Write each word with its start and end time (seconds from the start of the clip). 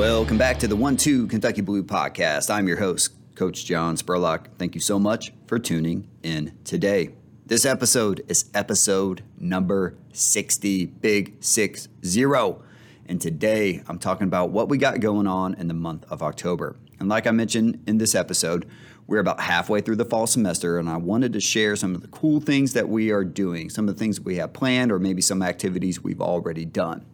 Welcome 0.00 0.38
back 0.38 0.58
to 0.60 0.66
the 0.66 0.76
One 0.76 0.96
Two 0.96 1.26
Kentucky 1.26 1.60
Blue 1.60 1.82
podcast. 1.82 2.48
I'm 2.48 2.66
your 2.66 2.78
host, 2.78 3.12
Coach 3.34 3.66
John 3.66 3.96
Spurlock. 3.96 4.46
Thank 4.56 4.74
you 4.74 4.80
so 4.80 4.98
much 4.98 5.30
for 5.46 5.58
tuning 5.58 6.08
in 6.22 6.56
today. 6.64 7.10
This 7.44 7.66
episode 7.66 8.24
is 8.26 8.48
episode 8.54 9.22
number 9.38 9.98
60, 10.14 10.86
big 10.86 11.36
six 11.40 11.88
zero. 12.02 12.62
And 13.04 13.20
today 13.20 13.82
I'm 13.88 13.98
talking 13.98 14.26
about 14.26 14.48
what 14.48 14.70
we 14.70 14.78
got 14.78 15.00
going 15.00 15.26
on 15.26 15.52
in 15.52 15.68
the 15.68 15.74
month 15.74 16.10
of 16.10 16.22
October. 16.22 16.76
And 16.98 17.10
like 17.10 17.26
I 17.26 17.30
mentioned 17.30 17.82
in 17.86 17.98
this 17.98 18.14
episode, 18.14 18.66
we're 19.06 19.18
about 19.18 19.40
halfway 19.40 19.82
through 19.82 19.96
the 19.96 20.06
fall 20.06 20.26
semester, 20.26 20.78
and 20.78 20.88
I 20.88 20.96
wanted 20.96 21.34
to 21.34 21.40
share 21.40 21.76
some 21.76 21.94
of 21.94 22.00
the 22.00 22.08
cool 22.08 22.40
things 22.40 22.72
that 22.72 22.88
we 22.88 23.10
are 23.10 23.22
doing, 23.22 23.68
some 23.68 23.86
of 23.86 23.94
the 23.94 23.98
things 23.98 24.18
we 24.18 24.36
have 24.36 24.54
planned, 24.54 24.92
or 24.92 24.98
maybe 24.98 25.20
some 25.20 25.42
activities 25.42 26.02
we've 26.02 26.22
already 26.22 26.64
done. 26.64 27.04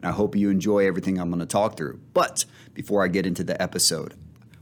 And 0.00 0.10
I 0.10 0.12
hope 0.12 0.34
you 0.34 0.50
enjoy 0.50 0.86
everything 0.86 1.18
I'm 1.18 1.28
going 1.28 1.40
to 1.40 1.46
talk 1.46 1.76
through. 1.76 2.00
But 2.14 2.44
before 2.74 3.04
I 3.04 3.08
get 3.08 3.26
into 3.26 3.44
the 3.44 3.60
episode, 3.60 4.14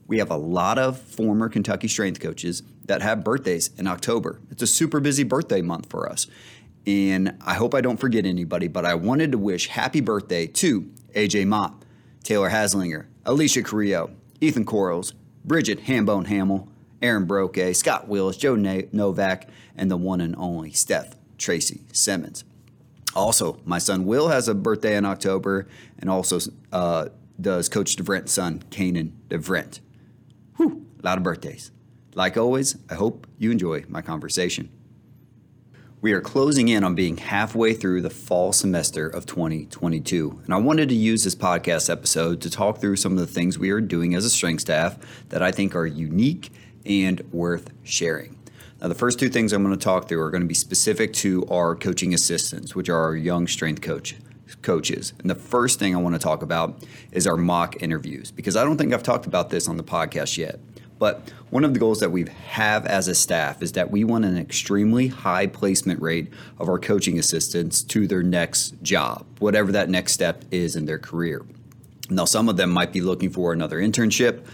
we 0.06 0.18
have 0.18 0.30
a 0.30 0.36
lot 0.36 0.78
of 0.78 0.98
former 0.98 1.48
Kentucky 1.48 1.86
strength 1.88 2.20
coaches 2.20 2.62
that 2.86 3.02
have 3.02 3.22
birthdays 3.22 3.70
in 3.76 3.86
October. 3.86 4.40
It's 4.50 4.62
a 4.62 4.66
super 4.66 5.00
busy 5.00 5.22
birthday 5.22 5.60
month 5.60 5.90
for 5.90 6.08
us. 6.08 6.26
And 6.86 7.36
I 7.44 7.54
hope 7.54 7.74
I 7.74 7.82
don't 7.82 7.98
forget 7.98 8.24
anybody, 8.24 8.66
but 8.66 8.86
I 8.86 8.94
wanted 8.94 9.32
to 9.32 9.38
wish 9.38 9.66
happy 9.68 10.00
birthday 10.00 10.46
to 10.46 10.90
AJ 11.14 11.46
Mott, 11.46 11.84
Taylor 12.22 12.48
Haslinger, 12.48 13.06
Alicia 13.26 13.62
Carrillo, 13.62 14.10
Ethan 14.40 14.64
Quarles, 14.64 15.12
Bridget 15.44 15.84
Hambone 15.84 16.26
Hamill, 16.26 16.68
Aaron 17.02 17.26
Broke, 17.26 17.58
Scott 17.74 18.08
Willis, 18.08 18.38
Joe 18.38 18.54
Novak, 18.56 19.48
and 19.76 19.90
the 19.90 19.96
one 19.96 20.20
and 20.20 20.34
only 20.36 20.72
Steph 20.72 21.14
Tracy 21.36 21.82
Simmons. 21.92 22.44
Also, 23.18 23.58
my 23.64 23.78
son 23.78 24.04
Will 24.04 24.28
has 24.28 24.46
a 24.46 24.54
birthday 24.54 24.96
in 24.96 25.04
October, 25.04 25.66
and 25.98 26.08
also 26.08 26.38
uh, 26.72 27.08
does 27.40 27.68
Coach 27.68 27.96
DeVrent's 27.96 28.30
son, 28.30 28.62
Kanan 28.70 29.10
DeVrent. 29.28 29.80
Whew, 30.56 30.86
a 31.02 31.04
lot 31.04 31.18
of 31.18 31.24
birthdays. 31.24 31.72
Like 32.14 32.36
always, 32.36 32.76
I 32.88 32.94
hope 32.94 33.26
you 33.36 33.50
enjoy 33.50 33.84
my 33.88 34.02
conversation. 34.02 34.70
We 36.00 36.12
are 36.12 36.20
closing 36.20 36.68
in 36.68 36.84
on 36.84 36.94
being 36.94 37.16
halfway 37.16 37.74
through 37.74 38.02
the 38.02 38.10
fall 38.10 38.52
semester 38.52 39.08
of 39.08 39.26
2022, 39.26 40.42
and 40.44 40.54
I 40.54 40.58
wanted 40.58 40.88
to 40.90 40.94
use 40.94 41.24
this 41.24 41.34
podcast 41.34 41.90
episode 41.90 42.40
to 42.42 42.50
talk 42.50 42.80
through 42.80 42.96
some 42.96 43.12
of 43.12 43.18
the 43.18 43.26
things 43.26 43.58
we 43.58 43.70
are 43.70 43.80
doing 43.80 44.14
as 44.14 44.24
a 44.24 44.30
strength 44.30 44.60
staff 44.60 44.96
that 45.30 45.42
I 45.42 45.50
think 45.50 45.74
are 45.74 45.86
unique 45.86 46.52
and 46.86 47.20
worth 47.32 47.72
sharing. 47.82 48.37
Now, 48.80 48.86
the 48.86 48.94
first 48.94 49.18
two 49.18 49.28
things 49.28 49.52
I'm 49.52 49.64
going 49.64 49.76
to 49.76 49.84
talk 49.84 50.08
through 50.08 50.20
are 50.20 50.30
going 50.30 50.42
to 50.42 50.46
be 50.48 50.54
specific 50.54 51.12
to 51.14 51.44
our 51.50 51.74
coaching 51.74 52.14
assistants, 52.14 52.76
which 52.76 52.88
are 52.88 53.00
our 53.00 53.16
young 53.16 53.48
strength 53.48 53.80
coach 53.82 54.14
coaches. 54.62 55.12
And 55.18 55.28
the 55.28 55.34
first 55.34 55.78
thing 55.78 55.94
I 55.94 56.00
want 56.00 56.14
to 56.14 56.18
talk 56.18 56.42
about 56.42 56.82
is 57.12 57.26
our 57.26 57.36
mock 57.36 57.82
interviews 57.82 58.30
because 58.30 58.56
I 58.56 58.64
don't 58.64 58.78
think 58.78 58.94
I've 58.94 59.02
talked 59.02 59.26
about 59.26 59.50
this 59.50 59.68
on 59.68 59.76
the 59.76 59.82
podcast 59.82 60.38
yet. 60.38 60.58
But 60.98 61.30
one 61.50 61.64
of 61.64 61.74
the 61.74 61.80
goals 61.80 62.00
that 62.00 62.10
we 62.10 62.26
have 62.48 62.84
as 62.86 63.08
a 63.08 63.14
staff 63.14 63.62
is 63.62 63.72
that 63.72 63.90
we 63.90 64.04
want 64.04 64.24
an 64.24 64.36
extremely 64.36 65.08
high 65.08 65.46
placement 65.46 66.00
rate 66.00 66.32
of 66.58 66.68
our 66.68 66.78
coaching 66.78 67.18
assistants 67.18 67.82
to 67.82 68.06
their 68.06 68.22
next 68.22 68.82
job, 68.82 69.26
whatever 69.38 69.70
that 69.72 69.88
next 69.88 70.12
step 70.12 70.44
is 70.50 70.76
in 70.76 70.86
their 70.86 70.98
career. 70.98 71.44
Now, 72.10 72.24
some 72.24 72.48
of 72.48 72.56
them 72.56 72.70
might 72.70 72.92
be 72.92 73.00
looking 73.00 73.30
for 73.30 73.52
another 73.52 73.78
internship. 73.78 74.44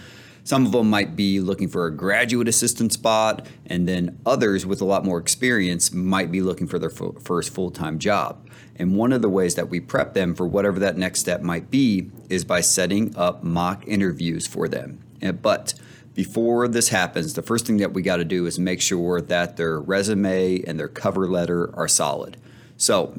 Some 0.44 0.66
of 0.66 0.72
them 0.72 0.90
might 0.90 1.16
be 1.16 1.40
looking 1.40 1.68
for 1.68 1.86
a 1.86 1.90
graduate 1.90 2.48
assistant 2.48 2.92
spot, 2.92 3.46
and 3.64 3.88
then 3.88 4.18
others 4.26 4.66
with 4.66 4.82
a 4.82 4.84
lot 4.84 5.02
more 5.02 5.18
experience 5.18 5.90
might 5.90 6.30
be 6.30 6.42
looking 6.42 6.66
for 6.66 6.78
their 6.78 6.90
f- 6.90 7.22
first 7.22 7.52
full 7.52 7.70
time 7.70 7.98
job. 7.98 8.46
And 8.76 8.94
one 8.94 9.12
of 9.12 9.22
the 9.22 9.30
ways 9.30 9.54
that 9.54 9.70
we 9.70 9.80
prep 9.80 10.12
them 10.12 10.34
for 10.34 10.46
whatever 10.46 10.78
that 10.80 10.98
next 10.98 11.20
step 11.20 11.40
might 11.40 11.70
be 11.70 12.10
is 12.28 12.44
by 12.44 12.60
setting 12.60 13.16
up 13.16 13.42
mock 13.42 13.88
interviews 13.88 14.46
for 14.46 14.68
them. 14.68 15.02
Eh, 15.22 15.32
but 15.32 15.72
before 16.12 16.68
this 16.68 16.90
happens, 16.90 17.32
the 17.32 17.42
first 17.42 17.66
thing 17.66 17.78
that 17.78 17.94
we 17.94 18.02
got 18.02 18.18
to 18.18 18.24
do 18.24 18.44
is 18.44 18.58
make 18.58 18.82
sure 18.82 19.22
that 19.22 19.56
their 19.56 19.80
resume 19.80 20.62
and 20.66 20.78
their 20.78 20.88
cover 20.88 21.26
letter 21.26 21.74
are 21.74 21.88
solid. 21.88 22.36
So, 22.76 23.14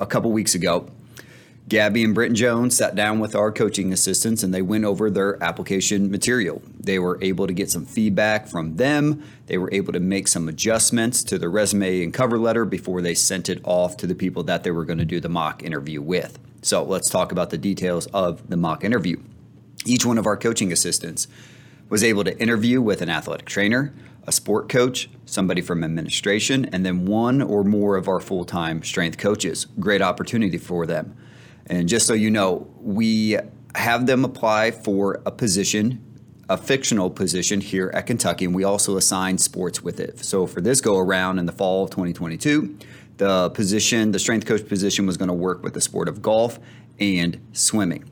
a 0.00 0.06
couple 0.06 0.32
weeks 0.32 0.54
ago, 0.54 0.88
Gabby 1.66 2.04
and 2.04 2.14
Britton 2.14 2.34
Jones 2.34 2.76
sat 2.76 2.94
down 2.94 3.20
with 3.20 3.34
our 3.34 3.50
coaching 3.50 3.90
assistants 3.90 4.42
and 4.42 4.52
they 4.52 4.60
went 4.60 4.84
over 4.84 5.08
their 5.08 5.42
application 5.42 6.10
material. 6.10 6.60
They 6.78 6.98
were 6.98 7.18
able 7.22 7.46
to 7.46 7.54
get 7.54 7.70
some 7.70 7.86
feedback 7.86 8.46
from 8.48 8.76
them. 8.76 9.24
They 9.46 9.56
were 9.56 9.72
able 9.72 9.94
to 9.94 10.00
make 10.00 10.28
some 10.28 10.46
adjustments 10.46 11.22
to 11.24 11.38
the 11.38 11.48
resume 11.48 12.02
and 12.02 12.12
cover 12.12 12.36
letter 12.36 12.66
before 12.66 13.00
they 13.00 13.14
sent 13.14 13.48
it 13.48 13.62
off 13.64 13.96
to 13.98 14.06
the 14.06 14.14
people 14.14 14.42
that 14.42 14.62
they 14.62 14.70
were 14.70 14.84
going 14.84 14.98
to 14.98 15.06
do 15.06 15.20
the 15.20 15.30
mock 15.30 15.62
interview 15.62 16.02
with. 16.02 16.38
So, 16.60 16.82
let's 16.82 17.10
talk 17.10 17.32
about 17.32 17.48
the 17.50 17.58
details 17.58 18.06
of 18.06 18.48
the 18.48 18.56
mock 18.58 18.84
interview. 18.84 19.22
Each 19.86 20.04
one 20.04 20.18
of 20.18 20.26
our 20.26 20.36
coaching 20.36 20.70
assistants 20.70 21.28
was 21.88 22.04
able 22.04 22.24
to 22.24 22.38
interview 22.38 22.82
with 22.82 23.00
an 23.00 23.10
athletic 23.10 23.46
trainer, 23.46 23.94
a 24.26 24.32
sport 24.32 24.68
coach, 24.68 25.08
somebody 25.24 25.60
from 25.60 25.84
administration, 25.84 26.66
and 26.66 26.84
then 26.84 27.06
one 27.06 27.40
or 27.40 27.64
more 27.64 27.96
of 27.96 28.08
our 28.08 28.20
full 28.20 28.44
time 28.44 28.82
strength 28.82 29.16
coaches. 29.16 29.66
Great 29.78 30.02
opportunity 30.02 30.58
for 30.58 30.86
them. 30.86 31.16
And 31.66 31.88
just 31.88 32.06
so 32.06 32.14
you 32.14 32.30
know, 32.30 32.68
we 32.80 33.38
have 33.74 34.06
them 34.06 34.24
apply 34.24 34.70
for 34.70 35.20
a 35.26 35.30
position, 35.30 36.02
a 36.48 36.56
fictional 36.56 37.10
position 37.10 37.60
here 37.60 37.90
at 37.94 38.06
Kentucky, 38.06 38.44
and 38.44 38.54
we 38.54 38.64
also 38.64 38.96
assign 38.96 39.38
sports 39.38 39.82
with 39.82 40.00
it. 40.00 40.24
So 40.24 40.46
for 40.46 40.60
this 40.60 40.80
go 40.80 40.98
around 40.98 41.38
in 41.38 41.46
the 41.46 41.52
fall 41.52 41.84
of 41.84 41.90
2022, 41.90 42.78
the 43.16 43.50
position, 43.50 44.12
the 44.12 44.18
strength 44.18 44.46
coach 44.46 44.68
position, 44.68 45.06
was 45.06 45.16
going 45.16 45.28
to 45.28 45.34
work 45.34 45.62
with 45.62 45.74
the 45.74 45.80
sport 45.80 46.08
of 46.08 46.20
golf 46.20 46.58
and 47.00 47.40
swimming. 47.52 48.04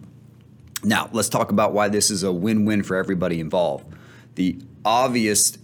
Now, 0.85 1.09
let's 1.13 1.29
talk 1.29 1.51
about 1.51 1.73
why 1.73 1.89
this 1.89 2.11
is 2.11 2.23
a 2.23 2.33
win 2.33 2.65
win 2.65 2.83
for 2.83 2.97
everybody 2.97 3.39
involved. 3.39 3.95
The 4.35 4.59
obvious 4.85 5.59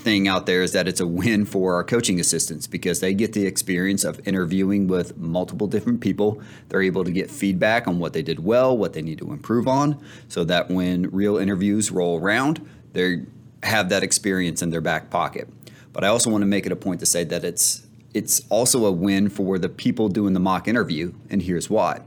thing 0.00 0.26
out 0.26 0.46
there 0.46 0.62
is 0.62 0.72
that 0.72 0.88
it's 0.88 1.00
a 1.00 1.06
win 1.06 1.44
for 1.44 1.74
our 1.74 1.84
coaching 1.84 2.18
assistants 2.18 2.66
because 2.66 3.00
they 3.00 3.14
get 3.14 3.32
the 3.32 3.46
experience 3.46 4.04
of 4.04 4.26
interviewing 4.26 4.88
with 4.88 5.16
multiple 5.16 5.66
different 5.66 6.00
people. 6.00 6.40
They're 6.68 6.82
able 6.82 7.04
to 7.04 7.10
get 7.10 7.30
feedback 7.30 7.86
on 7.86 7.98
what 7.98 8.12
they 8.12 8.22
did 8.22 8.40
well, 8.40 8.76
what 8.76 8.92
they 8.92 9.02
need 9.02 9.18
to 9.18 9.32
improve 9.32 9.68
on, 9.68 10.02
so 10.28 10.44
that 10.44 10.70
when 10.70 11.10
real 11.10 11.36
interviews 11.36 11.90
roll 11.90 12.18
around, 12.18 12.66
they 12.92 13.22
have 13.62 13.88
that 13.90 14.02
experience 14.02 14.62
in 14.62 14.70
their 14.70 14.80
back 14.80 15.10
pocket. 15.10 15.48
But 15.92 16.04
I 16.04 16.08
also 16.08 16.30
want 16.30 16.42
to 16.42 16.46
make 16.46 16.66
it 16.66 16.72
a 16.72 16.76
point 16.76 17.00
to 17.00 17.06
say 17.06 17.24
that 17.24 17.44
it's 17.44 17.86
it's 18.12 18.42
also 18.48 18.86
a 18.86 18.92
win 18.92 19.28
for 19.28 19.56
the 19.56 19.68
people 19.68 20.08
doing 20.08 20.32
the 20.32 20.40
mock 20.40 20.66
interview, 20.66 21.12
and 21.28 21.42
here's 21.42 21.70
why 21.70 22.00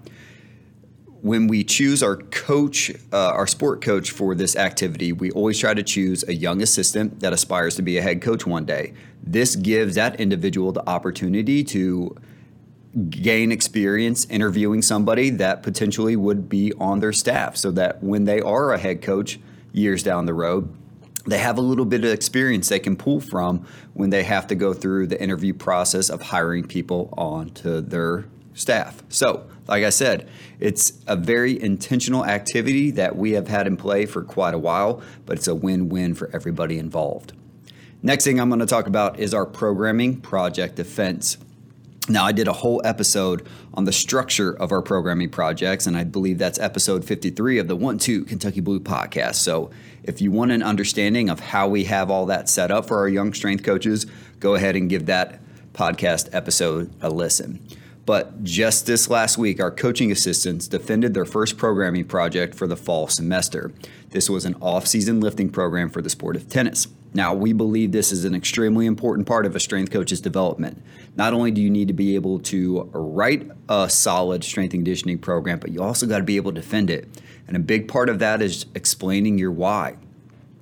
when 1.23 1.47
we 1.47 1.63
choose 1.63 2.03
our 2.03 2.17
coach, 2.17 2.91
uh, 3.13 3.17
our 3.29 3.47
sport 3.47 3.81
coach 3.81 4.11
for 4.11 4.35
this 4.35 4.57
activity, 4.57 5.13
we 5.13 5.31
always 5.31 5.57
try 5.57 5.73
to 5.73 5.81
choose 5.81 6.27
a 6.27 6.33
young 6.33 6.61
assistant 6.61 7.21
that 7.21 7.31
aspires 7.31 7.77
to 7.77 7.81
be 7.81 7.97
a 7.97 8.01
head 8.01 8.21
coach 8.21 8.45
one 8.45 8.65
day. 8.65 8.93
This 9.23 9.55
gives 9.55 9.95
that 9.95 10.19
individual 10.19 10.73
the 10.73 10.87
opportunity 10.87 11.63
to 11.63 12.13
gain 13.09 13.53
experience 13.53 14.25
interviewing 14.25 14.81
somebody 14.81 15.29
that 15.29 15.63
potentially 15.63 16.17
would 16.17 16.49
be 16.49 16.73
on 16.73 16.99
their 16.99 17.13
staff 17.13 17.55
so 17.55 17.71
that 17.71 18.03
when 18.03 18.25
they 18.25 18.41
are 18.41 18.73
a 18.73 18.77
head 18.77 19.01
coach 19.01 19.39
years 19.71 20.03
down 20.03 20.25
the 20.25 20.33
road, 20.33 20.75
they 21.25 21.37
have 21.37 21.57
a 21.57 21.61
little 21.61 21.85
bit 21.85 22.03
of 22.03 22.11
experience 22.11 22.67
they 22.67 22.79
can 22.79 22.97
pull 22.97 23.21
from 23.21 23.65
when 23.93 24.09
they 24.09 24.23
have 24.23 24.45
to 24.47 24.55
go 24.55 24.73
through 24.73 25.07
the 25.07 25.23
interview 25.23 25.53
process 25.53 26.09
of 26.09 26.21
hiring 26.21 26.67
people 26.67 27.13
onto 27.17 27.79
their 27.79 28.25
staff. 28.53 29.03
So, 29.09 29.47
like 29.67 29.83
I 29.83 29.89
said, 29.89 30.29
it's 30.59 30.93
a 31.07 31.15
very 31.15 31.61
intentional 31.61 32.25
activity 32.25 32.91
that 32.91 33.15
we 33.15 33.31
have 33.31 33.47
had 33.47 33.67
in 33.67 33.77
play 33.77 34.05
for 34.05 34.23
quite 34.23 34.53
a 34.53 34.59
while, 34.59 35.01
but 35.25 35.37
it's 35.37 35.47
a 35.47 35.55
win 35.55 35.89
win 35.89 36.13
for 36.13 36.29
everybody 36.33 36.77
involved. 36.77 37.33
Next 38.01 38.25
thing 38.25 38.39
I'm 38.39 38.49
going 38.49 38.59
to 38.59 38.65
talk 38.65 38.87
about 38.87 39.19
is 39.19 39.33
our 39.33 39.45
programming 39.45 40.19
project 40.19 40.75
defense. 40.75 41.37
Now, 42.09 42.25
I 42.25 42.33
did 42.33 42.49
a 42.49 42.53
whole 42.53 42.81
episode 42.83 43.47
on 43.73 43.85
the 43.85 43.93
structure 43.93 44.51
of 44.51 44.73
our 44.73 44.81
programming 44.81 45.29
projects, 45.29 45.87
and 45.87 45.95
I 45.95 46.03
believe 46.03 46.37
that's 46.37 46.59
episode 46.59 47.05
53 47.05 47.59
of 47.59 47.69
the 47.69 47.77
One 47.77 47.97
Two 47.97 48.25
Kentucky 48.25 48.59
Blue 48.59 48.81
podcast. 48.81 49.35
So, 49.35 49.71
if 50.03 50.19
you 50.21 50.29
want 50.29 50.51
an 50.51 50.61
understanding 50.61 51.29
of 51.29 51.39
how 51.39 51.69
we 51.69 51.85
have 51.85 52.11
all 52.11 52.25
that 52.25 52.49
set 52.49 52.71
up 52.71 52.87
for 52.87 52.97
our 52.97 53.07
young 53.07 53.33
strength 53.33 53.63
coaches, 53.63 54.05
go 54.41 54.55
ahead 54.55 54.75
and 54.75 54.89
give 54.89 55.05
that 55.05 55.39
podcast 55.73 56.27
episode 56.33 56.93
a 57.01 57.09
listen. 57.09 57.65
But 58.05 58.43
just 58.43 58.85
this 58.85 59.09
last 59.09 59.37
week, 59.37 59.61
our 59.61 59.71
coaching 59.71 60.11
assistants 60.11 60.67
defended 60.67 61.13
their 61.13 61.25
first 61.25 61.57
programming 61.57 62.03
project 62.05 62.53
for 62.53 62.67
the 62.67 62.75
fall 62.75 63.07
semester. 63.07 63.71
This 64.09 64.29
was 64.29 64.43
an 64.43 64.55
off 64.61 64.87
season 64.87 65.21
lifting 65.21 65.49
program 65.49 65.89
for 65.89 66.01
the 66.01 66.09
sport 66.09 66.35
of 66.35 66.49
tennis. 66.49 66.87
Now, 67.13 67.33
we 67.33 67.53
believe 67.53 67.91
this 67.91 68.11
is 68.11 68.25
an 68.25 68.35
extremely 68.35 68.87
important 68.87 69.27
part 69.27 69.45
of 69.45 69.55
a 69.55 69.59
strength 69.59 69.91
coach's 69.91 70.19
development. 70.19 70.83
Not 71.15 71.33
only 71.33 71.51
do 71.51 71.61
you 71.61 71.69
need 71.69 71.87
to 71.87 71.93
be 71.93 72.15
able 72.15 72.39
to 72.39 72.89
write 72.93 73.49
a 73.69 73.89
solid 73.89 74.43
strength 74.43 74.73
and 74.73 74.79
conditioning 74.79 75.19
program, 75.19 75.59
but 75.59 75.71
you 75.71 75.81
also 75.81 76.05
got 76.05 76.17
to 76.17 76.23
be 76.23 76.35
able 76.35 76.51
to 76.51 76.59
defend 76.59 76.89
it. 76.89 77.07
And 77.47 77.55
a 77.55 77.59
big 77.59 77.87
part 77.87 78.09
of 78.09 78.19
that 78.19 78.41
is 78.41 78.65
explaining 78.75 79.37
your 79.37 79.51
why. 79.51 79.95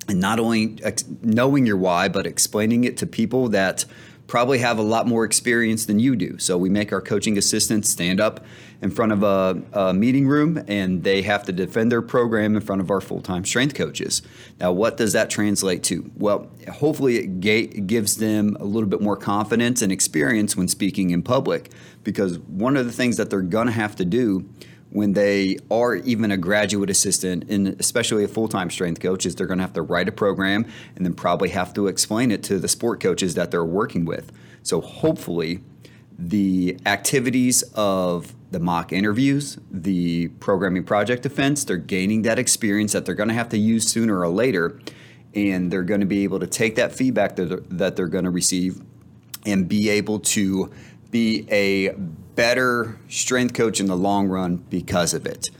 And 0.08 0.20
not 0.20 0.38
only 0.38 0.78
ex- 0.82 1.04
knowing 1.22 1.64
your 1.64 1.76
why, 1.76 2.08
but 2.08 2.26
explaining 2.26 2.84
it 2.84 2.96
to 2.98 3.06
people 3.06 3.48
that 3.48 3.84
probably 4.32 4.60
have 4.60 4.78
a 4.78 4.82
lot 4.82 5.06
more 5.06 5.26
experience 5.26 5.84
than 5.84 5.98
you 5.98 6.16
do. 6.16 6.38
So 6.38 6.56
we 6.56 6.70
make 6.70 6.90
our 6.90 7.02
coaching 7.02 7.36
assistants 7.36 7.90
stand 7.90 8.18
up 8.18 8.42
in 8.80 8.90
front 8.90 9.12
of 9.12 9.22
a, 9.22 9.60
a 9.74 9.92
meeting 9.92 10.26
room 10.26 10.64
and 10.68 11.04
they 11.04 11.20
have 11.20 11.42
to 11.44 11.52
defend 11.52 11.92
their 11.92 12.00
program 12.00 12.56
in 12.56 12.62
front 12.62 12.80
of 12.80 12.90
our 12.90 13.02
full 13.02 13.20
time 13.20 13.44
strength 13.44 13.74
coaches. 13.74 14.22
Now, 14.58 14.72
what 14.72 14.96
does 14.96 15.12
that 15.12 15.28
translate 15.28 15.82
to? 15.82 16.10
Well, 16.16 16.50
hopefully 16.72 17.18
it 17.18 17.40
ga- 17.40 17.66
gives 17.66 18.16
them 18.16 18.56
a 18.58 18.64
little 18.64 18.88
bit 18.88 19.02
more 19.02 19.18
confidence 19.18 19.82
and 19.82 19.92
experience 19.92 20.56
when 20.56 20.66
speaking 20.66 21.10
in 21.10 21.22
public 21.22 21.70
because 22.02 22.38
one 22.38 22.78
of 22.78 22.86
the 22.86 22.92
things 22.92 23.18
that 23.18 23.28
they're 23.28 23.42
going 23.42 23.66
to 23.66 23.72
have 23.72 23.96
to 23.96 24.06
do 24.06 24.48
when 24.92 25.14
they 25.14 25.56
are 25.70 25.96
even 25.96 26.30
a 26.30 26.36
graduate 26.36 26.90
assistant 26.90 27.48
and 27.50 27.68
especially 27.80 28.24
a 28.24 28.28
full-time 28.28 28.68
strength 28.70 29.00
coach 29.00 29.24
is 29.24 29.34
they're 29.34 29.46
going 29.46 29.58
to 29.58 29.64
have 29.64 29.72
to 29.72 29.82
write 29.82 30.08
a 30.08 30.12
program 30.12 30.66
and 30.96 31.06
then 31.06 31.14
probably 31.14 31.48
have 31.48 31.72
to 31.72 31.86
explain 31.86 32.30
it 32.30 32.42
to 32.42 32.58
the 32.58 32.68
sport 32.68 33.00
coaches 33.00 33.34
that 33.34 33.50
they're 33.50 33.64
working 33.64 34.04
with. 34.04 34.30
So 34.62 34.80
hopefully 34.80 35.60
the 36.18 36.78
activities 36.84 37.62
of 37.74 38.34
the 38.50 38.60
mock 38.60 38.92
interviews 38.92 39.58
the 39.70 40.28
programming 40.28 40.84
project 40.84 41.22
defense 41.22 41.64
they're 41.64 41.78
gaining 41.78 42.20
that 42.20 42.38
experience 42.38 42.92
that 42.92 43.06
they're 43.06 43.14
going 43.14 43.30
to 43.30 43.34
have 43.34 43.48
to 43.48 43.56
use 43.56 43.90
sooner 43.90 44.20
or 44.20 44.28
later 44.28 44.78
and 45.34 45.70
they're 45.70 45.82
going 45.82 46.00
to 46.00 46.06
be 46.06 46.22
able 46.22 46.38
to 46.38 46.46
take 46.46 46.74
that 46.74 46.92
feedback 46.92 47.34
that 47.36 47.46
they're, 47.46 47.62
that 47.70 47.96
they're 47.96 48.06
going 48.06 48.24
to 48.24 48.30
receive 48.30 48.82
and 49.46 49.68
be 49.68 49.88
able 49.88 50.20
to 50.20 50.70
be 51.10 51.46
a 51.50 51.94
better 52.34 52.98
strength 53.08 53.54
coach 53.54 53.80
in 53.80 53.86
the 53.86 53.96
long 53.96 54.28
run 54.28 54.56
because 54.56 55.14
of 55.14 55.26
it. 55.26 55.50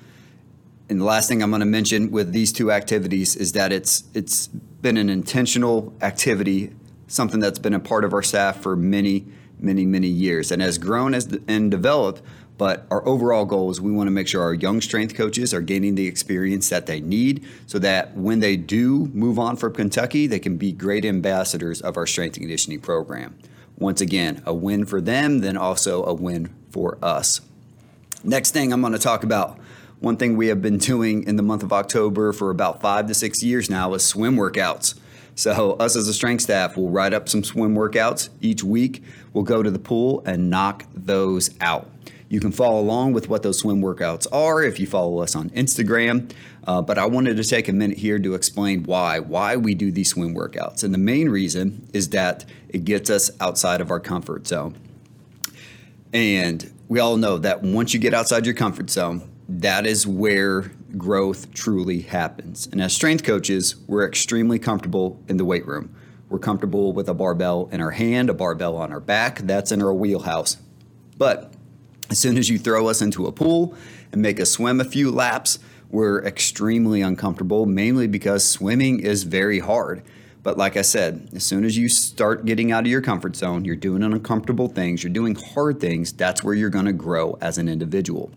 And 0.89 1.01
the 1.01 1.05
last 1.05 1.29
thing 1.29 1.43
I'm 1.43 1.51
going 1.51 1.61
to 1.61 1.67
mention 1.67 2.11
with 2.11 2.33
these 2.33 2.53
two 2.53 2.71
activities 2.71 3.35
is 3.37 3.53
that 3.53 3.73
it's 3.73 4.05
it's 4.15 4.49
been 4.49 4.97
an 4.97 5.09
intentional 5.09 5.95
activity, 6.03 6.73
something 7.07 7.41
that's 7.41 7.59
been 7.59 7.75
a 7.75 7.81
part 7.81 8.05
of 8.05 8.13
our 8.13 8.23
staff 8.23 8.61
for 8.61 8.77
many, 8.77 9.27
many, 9.59 9.87
many 9.87 10.09
years, 10.09 10.51
and 10.51 10.61
has 10.61 10.77
grown 10.79 11.15
as 11.15 11.39
and 11.49 11.71
developed. 11.71 12.21
But 12.59 12.87
our 12.91 13.07
overall 13.09 13.47
goal 13.47 13.71
is 13.71 13.81
we 13.81 13.91
want 13.91 14.09
to 14.09 14.13
make 14.13 14.29
sure 14.29 14.43
our 14.43 14.53
young 14.53 14.81
strength 14.83 15.15
coaches 15.15 15.55
are 15.55 15.63
gaining 15.63 15.95
the 15.95 16.07
experience 16.07 16.69
that 16.69 16.87
they 16.87 17.01
need, 17.01 17.45
so 17.67 17.79
that 17.79 18.15
when 18.15 18.41
they 18.41 18.57
do 18.57 19.07
move 19.15 19.39
on 19.39 19.57
from 19.57 19.73
Kentucky, 19.73 20.27
they 20.27 20.39
can 20.39 20.59
be 20.59 20.73
great 20.73 21.05
ambassadors 21.05 21.81
of 21.81 21.97
our 21.97 22.07
strength 22.07 22.37
and 22.37 22.43
conditioning 22.43 22.81
program. 22.81 23.39
Once 23.79 24.01
again, 24.01 24.43
a 24.47 24.55
win 24.55 24.85
for 24.85 25.01
them, 25.01 25.41
then 25.41 25.57
also 25.57 26.05
a 26.05 26.15
win 26.15 26.55
for 26.71 26.99
us. 27.03 27.41
Next 28.25 28.53
thing 28.53 28.73
I'm 28.73 28.81
going 28.81 28.93
to 28.93 28.99
talk 28.99 29.25
about 29.25 29.59
one 30.03 30.17
thing 30.17 30.37
we 30.37 30.49
have 30.49 30.61
been 30.61 30.79
doing 30.79 31.25
in 31.25 31.37
the 31.37 31.43
month 31.43 31.63
of 31.63 31.73
October 31.73 32.33
for 32.33 32.51
about 32.51 32.81
five 32.81 33.07
to 33.07 33.15
six 33.15 33.43
years 33.43 33.71
now 33.71 33.95
is 33.95 34.05
swim 34.05 34.37
workouts. 34.37 34.95
So, 35.35 35.73
us 35.75 35.97
as 35.97 36.09
a 36.09 36.13
strength 36.13 36.43
staff 36.43 36.77
will 36.77 36.91
write 36.91 37.15
up 37.15 37.29
some 37.29 37.43
swim 37.43 37.75
workouts 37.75 38.29
each 38.41 38.63
week. 38.63 39.03
We'll 39.33 39.45
go 39.45 39.63
to 39.63 39.71
the 39.71 39.79
pool 39.79 40.23
and 40.27 40.51
knock 40.51 40.85
those 40.93 41.51
out. 41.61 41.89
You 42.32 42.40
can 42.40 42.50
follow 42.50 42.81
along 42.81 43.12
with 43.12 43.29
what 43.29 43.43
those 43.43 43.58
swim 43.58 43.82
workouts 43.82 44.26
are 44.32 44.62
if 44.62 44.81
you 44.81 44.87
follow 44.87 45.19
us 45.19 45.37
on 45.37 45.50
Instagram. 45.50 46.32
Uh, 46.67 46.81
but 46.81 46.96
I 46.96 47.05
wanted 47.05 47.37
to 47.37 47.44
take 47.44 47.69
a 47.69 47.75
minute 47.75 47.99
here 47.99 48.19
to 48.19 48.32
explain 48.32 48.84
why 48.84 49.19
why 49.19 49.58
we 49.58 49.75
do 49.75 49.93
these 49.93 50.08
swim 50.08 50.34
workouts. 50.34 50.82
And 50.82 50.94
the 50.94 50.99
main 50.99 51.29
reason 51.29 51.87
is 51.93 52.08
that 52.08 52.46
it 52.70 52.87
gets 52.87 53.11
us 53.11 53.31
outside 53.38 53.82
of 53.82 53.90
our 53.90 54.00
comfort 54.00 54.46
zone. 54.46 54.79
And 56.14 56.73
we 56.88 57.00
all 57.00 57.19
know 57.19 57.37
that 57.37 57.62
once 57.62 57.93
you 57.93 58.00
get 58.00 58.14
outside 58.14 58.46
your 58.46 58.55
comfort 58.55 58.88
zone, 58.88 59.31
that 59.46 59.85
is 59.85 60.06
where 60.06 60.73
growth 60.96 61.52
truly 61.52 62.00
happens. 62.00 62.67
And 62.73 62.81
as 62.81 62.94
strength 62.94 63.25
coaches, 63.25 63.76
we're 63.87 64.08
extremely 64.08 64.58
comfortable 64.58 65.23
in 65.28 65.37
the 65.37 65.44
weight 65.44 65.67
room. 65.67 65.94
We're 66.31 66.38
comfortable 66.38 66.94
with 66.94 67.11
a 67.11 67.14
barbell 67.14 67.69
in 67.70 67.82
our 67.82 67.90
hand, 67.90 68.31
a 68.31 68.35
barbell 68.35 68.78
on 68.78 68.90
our 68.90 69.00
back. 69.00 69.40
That's 69.40 69.70
in 69.70 69.82
our 69.82 69.93
wheelhouse. 69.93 70.56
But 71.19 71.51
as 72.12 72.19
soon 72.19 72.37
as 72.37 72.50
you 72.50 72.59
throw 72.59 72.88
us 72.88 73.00
into 73.00 73.26
a 73.26 73.32
pool 73.32 73.75
and 74.12 74.20
make 74.20 74.38
us 74.38 74.50
swim 74.50 74.81
a 74.81 74.85
few 74.85 75.11
laps, 75.11 75.59
we're 75.91 76.23
extremely 76.25 77.00
uncomfortable, 77.00 77.64
mainly 77.64 78.06
because 78.06 78.44
swimming 78.44 79.00
is 79.00 79.23
very 79.23 79.61
hard. 79.61 80.03
But 80.43 80.59
like 80.59 80.76
I 80.76 80.82
said, 80.82 81.31
as 81.35 81.43
soon 81.43 81.64
as 81.64 81.79
you 81.79 81.88
start 81.88 82.44
getting 82.44 82.70
out 82.70 82.85
of 82.85 82.88
your 82.88 83.00
comfort 83.00 83.35
zone, 83.35 83.64
you're 83.64 83.76
doing 83.76 84.03
uncomfortable 84.03 84.69
things, 84.69 85.03
you're 85.03 85.12
doing 85.12 85.35
hard 85.35 85.81
things, 85.81 86.12
that's 86.12 86.44
where 86.44 86.55
you're 86.55 86.69
going 86.69 86.85
to 86.85 86.93
grow 86.93 87.38
as 87.41 87.56
an 87.56 87.67
individual. 87.67 88.31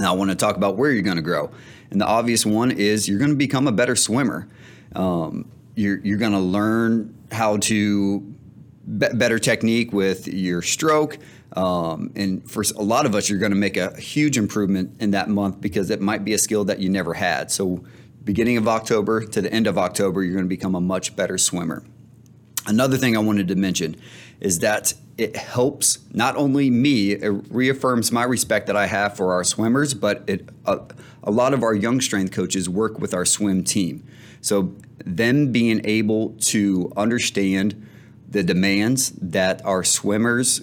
Now, 0.00 0.12
I 0.12 0.16
want 0.16 0.30
to 0.30 0.36
talk 0.36 0.56
about 0.56 0.76
where 0.76 0.90
you're 0.90 1.02
going 1.02 1.16
to 1.16 1.22
grow. 1.22 1.52
And 1.92 2.00
the 2.00 2.06
obvious 2.06 2.44
one 2.44 2.72
is 2.72 3.08
you're 3.08 3.18
going 3.18 3.30
to 3.30 3.36
become 3.36 3.68
a 3.68 3.72
better 3.72 3.94
swimmer. 3.94 4.48
Um, 4.94 5.48
you're 5.76 5.98
you're 5.98 6.18
going 6.18 6.32
to 6.32 6.40
learn 6.40 7.14
how 7.30 7.58
to 7.58 8.34
be- 8.96 9.08
better 9.14 9.38
technique 9.38 9.92
with 9.92 10.26
your 10.28 10.62
stroke. 10.62 11.18
Um, 11.54 12.12
and 12.14 12.48
for 12.48 12.62
a 12.76 12.82
lot 12.82 13.06
of 13.06 13.14
us, 13.14 13.28
you're 13.28 13.38
going 13.38 13.52
to 13.52 13.56
make 13.56 13.76
a 13.76 13.98
huge 13.98 14.36
improvement 14.36 14.96
in 15.00 15.10
that 15.12 15.28
month 15.28 15.60
because 15.60 15.90
it 15.90 16.00
might 16.00 16.24
be 16.24 16.32
a 16.34 16.38
skill 16.38 16.64
that 16.64 16.78
you 16.78 16.88
never 16.88 17.14
had. 17.14 17.50
So 17.50 17.84
beginning 18.24 18.58
of 18.58 18.68
October 18.68 19.24
to 19.24 19.40
the 19.40 19.52
end 19.52 19.66
of 19.66 19.78
October, 19.78 20.22
you're 20.22 20.34
going 20.34 20.44
to 20.44 20.48
become 20.48 20.74
a 20.74 20.80
much 20.80 21.16
better 21.16 21.38
swimmer. 21.38 21.82
Another 22.66 22.98
thing 22.98 23.16
I 23.16 23.20
wanted 23.20 23.48
to 23.48 23.54
mention 23.54 23.96
is 24.40 24.58
that 24.58 24.92
it 25.16 25.34
helps 25.36 25.98
not 26.12 26.36
only 26.36 26.70
me, 26.70 27.12
it 27.12 27.30
reaffirms 27.50 28.12
my 28.12 28.24
respect 28.24 28.66
that 28.66 28.76
I 28.76 28.86
have 28.86 29.16
for 29.16 29.32
our 29.32 29.42
swimmers, 29.42 29.94
but 29.94 30.22
it 30.26 30.48
a, 30.66 30.80
a 31.24 31.30
lot 31.30 31.54
of 31.54 31.62
our 31.62 31.74
young 31.74 32.00
strength 32.00 32.32
coaches 32.32 32.68
work 32.68 33.00
with 33.00 33.14
our 33.14 33.24
swim 33.24 33.64
team. 33.64 34.06
So 34.40 34.74
them 35.04 35.50
being 35.50 35.80
able 35.84 36.30
to 36.40 36.92
understand 36.96 37.86
the 38.28 38.42
demands 38.42 39.10
that 39.10 39.64
our 39.64 39.82
swimmers 39.82 40.62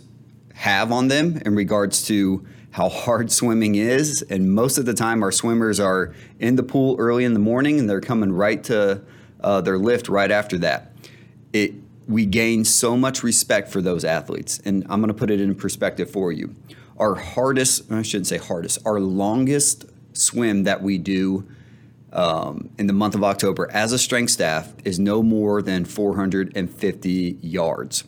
have 0.54 0.92
on 0.92 1.08
them 1.08 1.42
in 1.46 1.56
regards 1.56 2.06
to 2.08 2.46
how 2.72 2.90
hard 2.90 3.32
swimming 3.32 3.76
is. 3.76 4.22
And 4.24 4.54
most 4.54 4.78
of 4.78 4.86
the 4.86 4.94
time, 4.94 5.24
our 5.24 5.32
swimmers 5.32 5.80
are 5.80 6.14
in 6.40 6.56
the 6.56 6.64
pool 6.64 6.96
early 7.00 7.26
in 7.26 7.34
the 7.34 7.40
morning 7.40 7.80
and 7.80 7.90
they're 7.90 8.02
coming 8.02 8.32
right 8.32 8.64
to 8.66 9.02
uh, 9.42 9.62
their 9.62 9.78
lift 9.78 10.10
right 10.10 10.32
after 10.32 10.58
that. 10.60 10.92
It, 11.54 11.74
we 12.08 12.26
gain 12.26 12.66
so 12.66 12.96
much 12.96 13.24
respect 13.24 13.70
for 13.70 13.82
those 13.82 14.06
athletes. 14.06 14.60
And 14.64 14.86
I'm 14.90 15.02
going 15.02 15.08
to 15.08 15.14
put 15.14 15.32
it 15.32 15.42
in 15.42 15.56
perspective 15.56 16.10
for 16.10 16.32
you. 16.32 16.56
Our 16.98 17.16
hardest, 17.16 17.92
I 17.92 18.04
shouldn't 18.04 18.28
say 18.28 18.38
hardest, 18.38 18.80
our 18.86 19.00
longest 19.00 19.86
swim 20.14 20.64
that 20.64 20.82
we 20.82 20.98
do 20.98 21.48
um, 22.16 22.70
in 22.80 22.88
the 22.88 22.94
month 22.94 23.14
of 23.14 23.24
October 23.24 23.70
as 23.72 23.92
a 23.92 24.00
strength 24.00 24.32
staff 24.32 24.74
is 24.86 24.98
no 24.98 25.22
more 25.22 25.62
than 25.62 25.86
450 25.86 27.38
yards. 27.42 28.04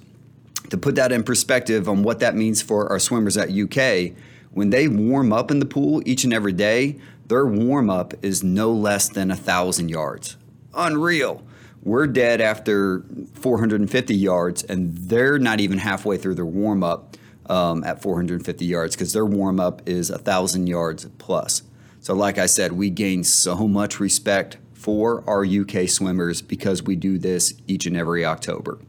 To 0.70 0.78
put 0.78 0.96
that 0.96 1.12
in 1.12 1.24
perspective 1.24 1.88
on 1.88 2.04
what 2.04 2.20
that 2.20 2.36
means 2.36 2.62
for 2.62 2.90
our 2.90 3.00
swimmers 3.00 3.38
at 3.38 3.50
UK, 3.52 4.18
when 4.52 4.70
they 4.70 4.88
warm 4.88 5.32
up 5.32 5.52
in 5.52 5.60
the 5.60 5.66
pool 5.66 6.02
each 6.06 6.24
and 6.24 6.34
every 6.34 6.54
day, 6.54 7.00
their 7.28 7.46
warm 7.46 7.90
up 7.90 8.14
is 8.22 8.44
no 8.44 8.72
less 8.72 9.10
than 9.10 9.30
a 9.30 9.36
thousand 9.36 9.90
yards. 9.90 10.38
Unreal. 10.74 11.44
We're 11.84 12.08
dead 12.08 12.42
after 12.42 13.04
450 13.36 14.16
yards, 14.16 14.64
and 14.64 14.98
they're 14.98 15.40
not 15.40 15.60
even 15.60 15.78
halfway 15.78 16.18
through 16.18 16.36
their 16.36 16.46
warm 16.46 16.84
up 16.84 17.16
um, 17.50 17.84
at 17.84 18.02
450 18.02 18.66
yards 18.66 18.96
because 18.96 19.14
their 19.14 19.26
warm 19.26 19.60
up 19.60 19.88
is 19.88 20.10
a 20.10 20.18
thousand 20.18 20.68
yards 20.68 21.08
plus. 21.18 21.64
So, 22.08 22.14
like 22.14 22.38
I 22.38 22.46
said, 22.46 22.72
we 22.72 22.90
gain 22.90 23.26
so 23.26 23.68
much 23.68 24.00
respect 24.00 24.56
for 24.72 25.26
our 25.28 25.46
UK 25.46 25.90
swimmers 25.90 26.42
because 26.42 26.82
we 26.82 26.96
do 26.96 27.18
this 27.18 27.54
each 27.68 27.86
and 27.86 27.98
every 27.98 28.24
October. 28.24 28.80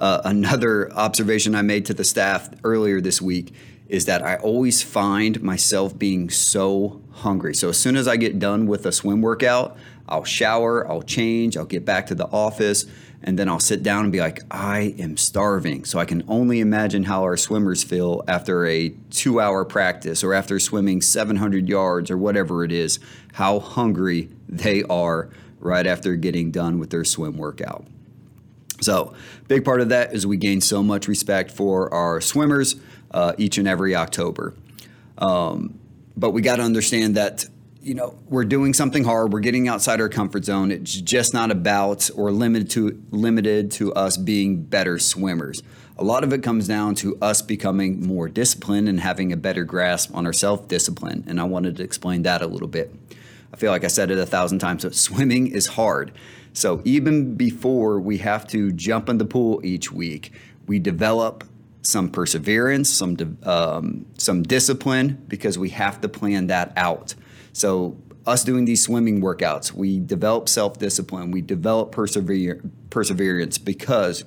Uh, 0.00 0.20
another 0.24 0.92
observation 0.92 1.56
I 1.56 1.62
made 1.62 1.86
to 1.86 1.94
the 1.94 2.04
staff 2.04 2.50
earlier 2.62 3.00
this 3.00 3.20
week 3.20 3.52
is 3.88 4.04
that 4.04 4.22
I 4.22 4.36
always 4.36 4.80
find 4.80 5.42
myself 5.42 5.98
being 5.98 6.30
so 6.30 7.02
hungry. 7.10 7.52
So 7.52 7.70
as 7.70 7.78
soon 7.78 7.96
as 7.96 8.06
I 8.06 8.16
get 8.16 8.38
done 8.38 8.68
with 8.68 8.86
a 8.86 8.92
swim 8.92 9.20
workout, 9.20 9.76
I'll 10.08 10.22
shower, 10.22 10.88
I'll 10.88 11.02
change, 11.02 11.56
I'll 11.56 11.64
get 11.64 11.84
back 11.84 12.06
to 12.06 12.14
the 12.14 12.26
office, 12.26 12.86
and 13.22 13.38
then 13.38 13.48
I'll 13.48 13.60
sit 13.60 13.82
down 13.82 14.04
and 14.04 14.12
be 14.12 14.20
like, 14.20 14.40
I 14.50 14.94
am 14.98 15.16
starving. 15.16 15.84
So 15.84 15.98
I 15.98 16.04
can 16.04 16.22
only 16.28 16.60
imagine 16.60 17.04
how 17.04 17.22
our 17.22 17.36
swimmers 17.36 17.82
feel 17.82 18.22
after 18.28 18.64
a 18.66 18.90
two 19.10 19.40
hour 19.40 19.64
practice 19.64 20.22
or 20.22 20.34
after 20.34 20.60
swimming 20.60 21.02
700 21.02 21.68
yards 21.68 22.10
or 22.10 22.16
whatever 22.16 22.64
it 22.64 22.70
is, 22.70 23.00
how 23.34 23.58
hungry 23.58 24.28
they 24.48 24.84
are 24.84 25.30
right 25.58 25.86
after 25.86 26.14
getting 26.14 26.50
done 26.50 26.78
with 26.78 26.90
their 26.90 27.04
swim 27.04 27.36
workout. 27.36 27.84
So, 28.80 29.14
big 29.48 29.64
part 29.64 29.80
of 29.80 29.88
that 29.88 30.14
is 30.14 30.24
we 30.24 30.36
gain 30.36 30.60
so 30.60 30.84
much 30.84 31.08
respect 31.08 31.50
for 31.50 31.92
our 31.92 32.20
swimmers 32.20 32.76
uh, 33.10 33.32
each 33.36 33.58
and 33.58 33.66
every 33.66 33.96
October. 33.96 34.54
Um, 35.18 35.80
but 36.16 36.30
we 36.30 36.42
got 36.42 36.56
to 36.56 36.62
understand 36.62 37.16
that 37.16 37.46
you 37.88 37.94
know 37.94 38.18
we're 38.28 38.44
doing 38.44 38.74
something 38.74 39.02
hard. 39.02 39.32
We're 39.32 39.40
getting 39.40 39.66
outside 39.66 39.98
our 40.00 40.10
comfort 40.10 40.44
zone. 40.44 40.70
It's 40.70 40.92
just 40.92 41.32
not 41.32 41.50
about 41.50 42.10
or 42.14 42.30
limited 42.30 42.70
to 42.72 43.02
limited 43.10 43.70
to 43.72 43.94
us 43.94 44.18
being 44.18 44.62
better 44.62 44.98
swimmers. 44.98 45.62
A 45.96 46.04
lot 46.04 46.22
of 46.22 46.32
it 46.34 46.42
comes 46.42 46.68
down 46.68 46.94
to 46.96 47.16
us 47.22 47.40
becoming 47.40 48.06
more 48.06 48.28
disciplined 48.28 48.88
and 48.88 49.00
having 49.00 49.32
a 49.32 49.36
better 49.38 49.64
grasp 49.64 50.14
on 50.14 50.26
our 50.26 50.34
self 50.34 50.68
discipline. 50.68 51.24
And 51.26 51.40
I 51.40 51.44
wanted 51.44 51.76
to 51.76 51.82
explain 51.82 52.22
that 52.22 52.42
a 52.42 52.46
little 52.46 52.68
bit. 52.68 52.94
I 53.54 53.56
feel 53.56 53.72
like 53.72 53.84
I 53.84 53.88
said 53.88 54.10
it 54.10 54.18
a 54.18 54.26
thousand 54.26 54.58
times, 54.58 54.84
but 54.84 54.94
swimming 54.94 55.46
is 55.46 55.66
hard. 55.68 56.12
So 56.52 56.82
even 56.84 57.36
before 57.36 57.98
we 58.00 58.18
have 58.18 58.46
to 58.48 58.70
jump 58.72 59.08
in 59.08 59.16
the 59.16 59.24
pool 59.24 59.60
each 59.64 59.90
week, 59.90 60.32
We 60.66 60.78
develop 60.78 61.44
some 61.80 62.10
perseverance, 62.10 62.90
some 62.90 63.16
um, 63.44 64.04
some 64.18 64.42
discipline 64.42 65.24
because 65.26 65.56
we 65.56 65.70
have 65.70 66.02
to 66.02 66.08
plan 66.08 66.48
that 66.48 66.74
out. 66.76 67.14
So 67.58 67.96
us 68.24 68.44
doing 68.44 68.66
these 68.66 68.80
swimming 68.80 69.20
workouts, 69.20 69.72
we 69.72 69.98
develop 69.98 70.48
self 70.48 70.78
discipline, 70.78 71.32
we 71.32 71.40
develop 71.40 71.90
persever- 71.90 72.62
perseverance 72.88 73.58
because 73.58 74.24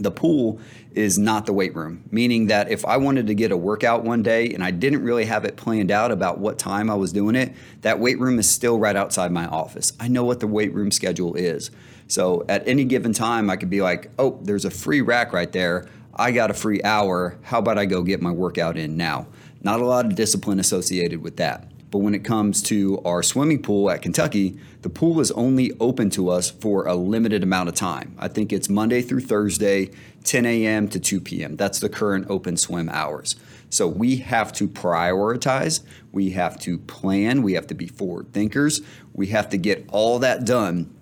the 0.00 0.10
pool 0.10 0.58
is 0.94 1.18
not 1.18 1.44
the 1.44 1.52
weight 1.52 1.76
room, 1.76 2.04
meaning 2.10 2.46
that 2.46 2.70
if 2.70 2.86
I 2.86 2.96
wanted 2.96 3.26
to 3.26 3.34
get 3.34 3.52
a 3.52 3.56
workout 3.56 4.02
one 4.02 4.22
day 4.22 4.54
and 4.54 4.64
I 4.64 4.70
didn't 4.70 5.02
really 5.02 5.26
have 5.26 5.44
it 5.44 5.56
planned 5.56 5.90
out 5.90 6.10
about 6.10 6.38
what 6.38 6.58
time 6.58 6.88
I 6.88 6.94
was 6.94 7.12
doing 7.12 7.36
it, 7.36 7.52
that 7.82 8.00
weight 8.00 8.18
room 8.18 8.38
is 8.38 8.48
still 8.48 8.78
right 8.78 8.96
outside 8.96 9.30
my 9.30 9.46
office. 9.46 9.92
I 10.00 10.08
know 10.08 10.24
what 10.24 10.40
the 10.40 10.46
weight 10.46 10.72
room 10.72 10.90
schedule 10.90 11.34
is. 11.34 11.70
So 12.08 12.46
at 12.48 12.66
any 12.66 12.84
given 12.84 13.12
time, 13.12 13.50
I 13.50 13.56
could 13.56 13.70
be 13.70 13.82
like, 13.82 14.10
oh, 14.18 14.38
there's 14.42 14.64
a 14.64 14.70
free 14.70 15.02
rack 15.02 15.34
right 15.34 15.52
there. 15.52 15.86
I 16.14 16.30
got 16.30 16.50
a 16.50 16.54
free 16.54 16.82
hour. 16.82 17.36
How 17.42 17.58
about 17.58 17.76
I 17.76 17.84
go 17.84 18.02
get 18.02 18.22
my 18.22 18.32
workout 18.32 18.78
in 18.78 18.96
now? 18.96 19.26
Not 19.62 19.80
a 19.80 19.86
lot 19.86 20.06
of 20.06 20.14
discipline 20.14 20.60
associated 20.60 21.20
with 21.20 21.36
that. 21.36 21.68
But 21.94 22.00
when 22.00 22.16
it 22.16 22.24
comes 22.24 22.60
to 22.62 23.00
our 23.04 23.22
swimming 23.22 23.62
pool 23.62 23.88
at 23.88 24.02
Kentucky, 24.02 24.58
the 24.82 24.90
pool 24.90 25.20
is 25.20 25.30
only 25.30 25.70
open 25.78 26.10
to 26.10 26.28
us 26.28 26.50
for 26.50 26.88
a 26.88 26.96
limited 26.96 27.44
amount 27.44 27.68
of 27.68 27.76
time. 27.76 28.16
I 28.18 28.26
think 28.26 28.52
it's 28.52 28.68
Monday 28.68 29.00
through 29.00 29.20
Thursday, 29.20 29.92
10 30.24 30.44
a.m. 30.44 30.88
to 30.88 30.98
2 30.98 31.20
p.m. 31.20 31.54
That's 31.54 31.78
the 31.78 31.88
current 31.88 32.26
open 32.28 32.56
swim 32.56 32.88
hours. 32.88 33.36
So 33.70 33.86
we 33.86 34.16
have 34.16 34.52
to 34.54 34.66
prioritize, 34.66 35.84
we 36.10 36.30
have 36.30 36.58
to 36.62 36.78
plan, 36.78 37.42
we 37.42 37.52
have 37.52 37.68
to 37.68 37.74
be 37.74 37.86
forward 37.86 38.32
thinkers, 38.32 38.80
we 39.12 39.28
have 39.28 39.48
to 39.50 39.56
get 39.56 39.88
all 39.92 40.18
that 40.18 40.44
done 40.44 40.92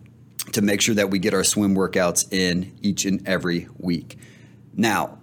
to 0.52 0.60
make 0.60 0.82
sure 0.82 0.96
that 0.96 1.08
we 1.08 1.18
get 1.18 1.32
our 1.32 1.42
swim 1.42 1.74
workouts 1.74 2.30
in 2.30 2.70
each 2.82 3.06
and 3.06 3.26
every 3.26 3.66
week. 3.78 4.18
Now, 4.74 5.20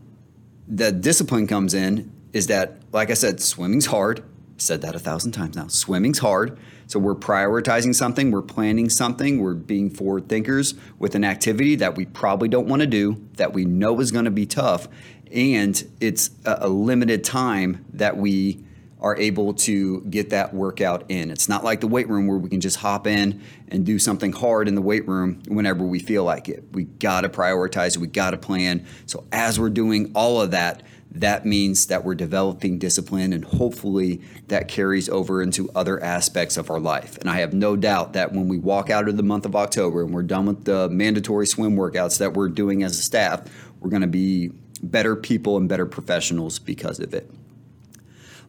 the 0.68 0.92
discipline 0.92 1.46
comes 1.46 1.76
in 1.76 2.12
is 2.34 2.48
that, 2.48 2.82
like 2.92 3.12
I 3.12 3.14
said, 3.14 3.40
swimming's 3.40 3.86
hard 3.86 4.24
said 4.62 4.82
that 4.82 4.96
a 4.96 5.00
thousand 5.00 5.32
times 5.32 5.56
now. 5.56 5.68
Swimming's 5.68 6.20
hard. 6.20 6.60
So 6.88 7.00
we're 7.00 7.16
prioritizing 7.16 7.94
something, 7.94 8.32
we're 8.32 8.42
planning 8.42 8.90
something, 8.90 9.40
we're 9.40 9.54
being 9.54 9.92
forward 9.92 10.28
thinkers 10.28 10.74
with 10.98 11.14
an 11.14 11.24
activity 11.24 11.76
that 11.76 11.96
we 11.96 12.06
probably 12.06 12.50
don't 12.50 12.68
want 12.68 12.82
to 12.82 12.88
do, 12.88 13.24
that 13.34 13.54
we 13.54 13.64
know 13.66 14.00
is 14.00 14.12
going 14.12 14.26
to 14.26 14.32
be 14.32 14.48
tough, 14.48 14.88
and 15.32 15.88
it's 16.02 16.32
a, 16.46 16.58
a 16.62 16.68
limited 16.68 17.24
time 17.24 17.86
that 17.94 18.18
we 18.18 18.64
are 19.02 19.16
able 19.18 19.54
to 19.54 20.02
get 20.02 20.30
that 20.32 20.54
workout 20.54 21.06
in. 21.10 21.32
It's 21.32 21.48
not 21.48 21.64
like 21.64 21.80
the 21.80 21.88
weight 21.88 22.10
room 22.10 22.28
where 22.28 22.38
we 22.38 22.50
can 22.50 22.60
just 22.60 22.78
hop 22.78 23.08
in 23.08 23.42
and 23.70 23.86
do 23.86 23.98
something 23.98 24.34
hard 24.34 24.68
in 24.68 24.76
the 24.76 24.82
weight 24.82 25.08
room 25.08 25.42
whenever 25.48 25.84
we 25.84 26.00
feel 26.00 26.24
like 26.24 26.50
it. 26.50 26.64
We 26.74 26.84
got 26.84 27.22
to 27.22 27.30
prioritize, 27.30 27.98
we 27.98 28.08
got 28.08 28.32
to 28.32 28.38
plan. 28.38 28.86
So 29.06 29.26
as 29.32 29.60
we're 29.60 29.70
doing 29.70 30.12
all 30.16 30.42
of 30.42 30.52
that, 30.52 30.84
that 31.12 31.46
means 31.46 31.88
that 31.88 32.04
we're 32.04 32.16
developing 32.16 32.78
discipline 32.78 33.34
and 33.34 33.44
hopefully 33.44 34.22
that 34.48 34.68
carries 34.68 35.10
over 35.10 35.42
into 35.42 35.70
other 35.74 36.02
aspects 36.04 36.56
of 36.56 36.70
our 36.70 36.80
life. 36.80 37.18
And 37.18 37.30
I 37.30 37.38
have 37.38 37.54
no 37.54 37.76
doubt 37.76 38.14
that 38.14 38.32
when 38.32 38.48
we 38.48 38.60
walk 38.60 38.90
out 38.90 39.08
of 39.08 39.18
the 39.18 39.24
month 39.24 39.46
of 39.46 39.56
October 39.56 40.04
and 40.04 40.14
we're 40.14 40.24
done 40.24 40.46
with 40.46 40.66
the 40.66 40.88
mandatory 40.90 41.48
swim 41.48 41.76
workouts 41.76 42.20
that 42.20 42.34
we're 42.34 42.50
doing 42.50 42.84
as 42.84 43.00
a 43.00 43.02
staff, 43.02 43.42
we're 43.80 43.90
going 43.90 44.02
to 44.02 44.08
be 44.08 44.52
better 44.84 45.16
people 45.16 45.58
and 45.58 45.68
better 45.68 45.86
professionals 45.86 46.60
because 46.60 47.00
of 47.00 47.14
it. 47.14 47.30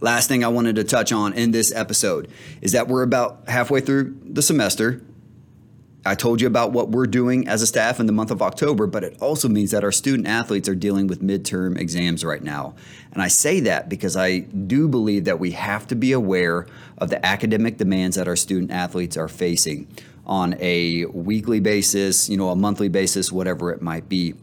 Last 0.00 0.28
thing 0.28 0.42
I 0.44 0.48
wanted 0.48 0.76
to 0.76 0.84
touch 0.84 1.12
on 1.12 1.34
in 1.34 1.50
this 1.50 1.72
episode 1.74 2.28
is 2.62 2.72
that 2.72 2.88
we're 2.88 3.02
about 3.02 3.48
halfway 3.48 3.80
through 3.80 4.18
the 4.24 4.42
semester 4.42 5.02
I 6.04 6.14
told 6.14 6.40
you 6.40 6.46
about 6.46 6.72
what 6.72 6.88
we're 6.88 7.06
doing 7.06 7.46
as 7.46 7.60
a 7.60 7.66
staff 7.66 8.00
in 8.00 8.06
the 8.06 8.12
month 8.12 8.30
of 8.30 8.40
October, 8.40 8.86
but 8.86 9.04
it 9.04 9.20
also 9.20 9.48
means 9.48 9.70
that 9.72 9.84
our 9.84 9.92
student 9.92 10.26
athletes 10.26 10.66
are 10.66 10.74
dealing 10.74 11.06
with 11.06 11.22
midterm 11.22 11.78
exams 11.78 12.24
right 12.24 12.42
now. 12.42 12.74
And 13.12 13.20
I 13.20 13.28
say 13.28 13.60
that 13.60 13.90
because 13.90 14.16
I 14.16 14.38
do 14.38 14.88
believe 14.88 15.24
that 15.26 15.38
we 15.38 15.50
have 15.50 15.86
to 15.88 15.94
be 15.94 16.12
aware 16.12 16.66
of 16.96 17.10
the 17.10 17.24
academic 17.24 17.76
demands 17.76 18.16
that 18.16 18.28
our 18.28 18.36
student 18.36 18.70
athletes 18.70 19.18
are 19.18 19.28
facing 19.28 19.88
on 20.24 20.56
a 20.58 21.04
weekly 21.06 21.60
basis, 21.60 22.30
you 22.30 22.36
know, 22.38 22.48
a 22.48 22.56
monthly 22.56 22.88
basis, 22.88 23.30
whatever 23.30 23.70
it 23.70 23.82
might 23.82 24.08
be. 24.08 24.34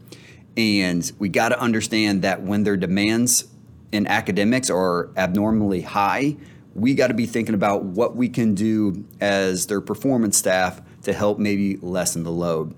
And 0.56 1.10
we 1.18 1.28
got 1.28 1.48
to 1.48 1.60
understand 1.60 2.22
that 2.22 2.42
when 2.42 2.62
their 2.62 2.76
demands 2.76 3.46
in 3.92 4.06
academics 4.06 4.70
are 4.70 5.10
abnormally 5.16 5.80
high, 5.82 6.36
we 6.74 6.94
got 6.94 7.08
to 7.08 7.14
be 7.14 7.26
thinking 7.26 7.54
about 7.54 7.84
what 7.84 8.14
we 8.14 8.28
can 8.28 8.54
do 8.54 9.04
as 9.20 9.66
their 9.66 9.80
performance 9.80 10.36
staff 10.36 10.80
to 11.02 11.12
help 11.12 11.38
maybe 11.38 11.76
lessen 11.78 12.22
the 12.22 12.30
load. 12.30 12.74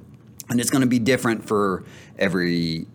And 0.49 0.61
it's 0.61 0.71
going 0.71 0.83
to 0.83 0.89
be 0.89 0.99
different 0.99 1.47
for 1.47 1.85
every 2.19 2.87